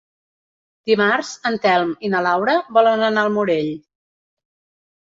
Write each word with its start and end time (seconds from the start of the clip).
Dimarts 0.91 1.29
en 1.51 1.59
Telm 1.67 1.93
i 2.09 2.13
na 2.15 2.25
Laura 2.29 2.59
volen 2.81 3.05
anar 3.13 3.29
al 3.31 3.35
Morell. 3.39 3.73